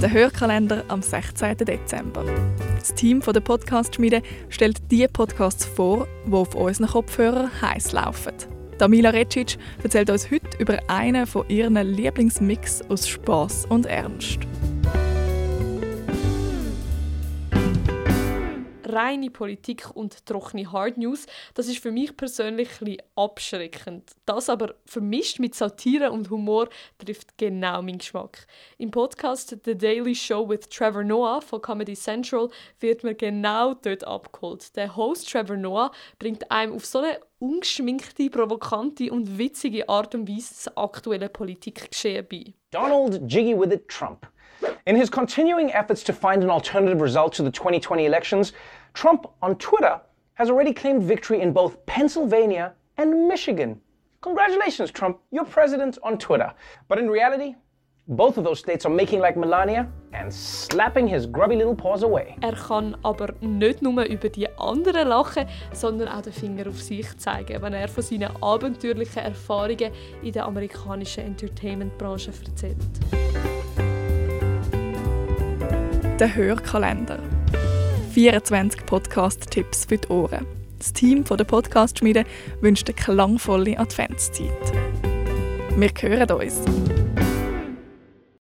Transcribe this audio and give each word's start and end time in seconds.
Der 0.00 0.10
Hörkalender 0.12 0.82
am 0.88 1.02
16. 1.02 1.58
Dezember. 1.58 2.24
Das 2.78 2.94
Team 2.94 3.20
der 3.20 3.40
Podcast-Schmiede 3.40 4.22
stellt 4.48 4.78
die 4.90 5.06
Podcasts 5.06 5.66
vor, 5.66 6.08
die 6.26 6.32
auf 6.32 6.54
unseren 6.54 6.86
Kopfhörern 6.86 7.50
heiß 7.60 7.92
laufen. 7.92 8.32
Damila 8.78 9.10
Recic 9.10 9.58
erzählt 9.82 10.08
uns 10.08 10.30
heute 10.30 10.56
über 10.58 10.78
einen 10.88 11.26
von 11.26 11.46
ihren 11.50 11.76
Lieblingsmix 11.76 12.80
aus 12.88 13.06
Spaß 13.06 13.66
und 13.66 13.84
Ernst. 13.84 14.38
Reine 18.92 19.30
Politik 19.30 19.90
und 19.94 20.26
trockene 20.26 20.70
Hard 20.70 20.98
News, 20.98 21.26
das 21.54 21.68
ist 21.68 21.78
für 21.78 21.90
mich 21.90 22.16
persönlich 22.16 22.68
ein 22.80 22.96
abschreckend. 23.16 24.12
Das 24.26 24.48
aber 24.48 24.74
vermischt 24.86 25.38
mit 25.38 25.54
Satire 25.54 26.10
und 26.10 26.30
Humor 26.30 26.68
trifft 26.98 27.36
genau 27.38 27.82
meinen 27.82 27.98
Geschmack. 27.98 28.46
Im 28.78 28.90
Podcast 28.90 29.56
The 29.64 29.76
Daily 29.76 30.14
Show 30.14 30.48
with 30.48 30.68
Trevor 30.68 31.04
Noah 31.04 31.40
von 31.40 31.62
Comedy 31.62 31.94
Central 31.94 32.48
wird 32.80 33.04
man 33.04 33.16
genau 33.16 33.74
dort 33.74 34.04
abgeholt. 34.04 34.74
Der 34.76 34.96
Host 34.96 35.30
Trevor 35.30 35.56
Noah 35.56 35.90
bringt 36.18 36.50
einem 36.50 36.74
auf 36.74 36.86
so 36.86 36.98
eine 36.98 37.20
ungeschminkte, 37.38 38.30
provokante 38.30 39.10
und 39.10 39.38
witzige 39.38 39.88
Art 39.88 40.14
und 40.14 40.28
Weise 40.28 40.54
das 40.54 40.76
aktuelle 40.76 41.28
Politikgeschehen 41.28 42.26
bei. 42.30 42.52
Donald 42.70 43.20
Jiggy 43.30 43.58
with 43.58 43.72
it 43.72 43.88
Trump. 43.88 44.26
In 44.86 44.96
his 44.96 45.10
continuing 45.10 45.72
efforts 45.72 46.02
to 46.04 46.12
find 46.12 46.42
an 46.42 46.50
alternative 46.50 47.00
result 47.00 47.34
to 47.34 47.42
the 47.42 47.50
2020 47.50 48.06
elections, 48.06 48.52
Trump 48.94 49.26
on 49.42 49.56
Twitter 49.56 50.00
has 50.34 50.48
already 50.48 50.72
claimed 50.72 51.02
victory 51.02 51.42
in 51.42 51.52
both 51.52 51.84
Pennsylvania 51.84 52.72
and 52.96 53.28
Michigan. 53.28 53.80
Congratulations, 54.22 54.90
Trump, 54.90 55.18
you're 55.30 55.44
president 55.44 55.98
on 56.02 56.16
Twitter. 56.16 56.52
But 56.88 56.98
in 56.98 57.08
reality, 57.08 57.56
both 58.08 58.38
of 58.38 58.44
those 58.44 58.58
states 58.58 58.86
are 58.86 58.90
making 58.92 59.20
like 59.20 59.36
Melania 59.36 59.86
and 60.14 60.32
slapping 60.32 61.06
his 61.06 61.26
grubby 61.26 61.56
little 61.56 61.76
paws 61.76 62.02
away. 62.02 62.36
Er 62.42 62.52
kann 62.52 62.96
aber 63.04 63.34
nicht 63.42 63.82
nur 63.82 64.02
über 64.04 64.30
die 64.30 64.48
anderen 64.58 65.08
lachen, 65.08 65.46
sondern 65.72 66.08
auch 66.08 66.22
den 66.22 66.32
Finger 66.32 66.66
auf 66.68 66.80
sich 66.80 67.16
zeigen, 67.18 67.60
wenn 67.60 67.74
er 67.74 67.88
von 67.88 68.02
seinen 68.02 68.30
abenteuerlichen 68.42 69.22
Erfahrungen 69.24 69.92
in 70.22 70.32
der 70.32 70.46
amerikanischen 70.46 71.24
Entertainment-Branche 71.24 72.32
erzählt. 72.46 73.59
Der 76.20 76.34
Hörkalender. 76.34 77.18
24 78.12 78.84
Podcast-Tipps 78.84 79.86
für 79.86 79.96
die 79.96 80.08
Ohren. 80.08 80.44
Das 80.76 80.92
Team 80.92 81.24
der 81.24 81.44
Podcast-Schmiede 81.44 82.26
wünscht 82.60 82.90
eine 82.90 82.94
klangvolle 82.94 83.78
Adventszeit. 83.78 84.50
Wir 85.76 85.90
hören 85.98 86.30
uns. 86.30 87.09